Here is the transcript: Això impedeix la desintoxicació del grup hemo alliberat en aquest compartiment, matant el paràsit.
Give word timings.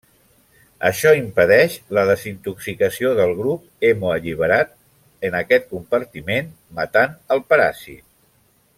Això 0.87 1.11
impedeix 1.17 1.75
la 1.97 2.05
desintoxicació 2.11 3.11
del 3.21 3.35
grup 3.43 3.87
hemo 3.91 4.09
alliberat 4.15 4.75
en 5.29 5.41
aquest 5.43 5.71
compartiment, 5.77 6.53
matant 6.81 7.19
el 7.37 7.49
paràsit. 7.53 8.07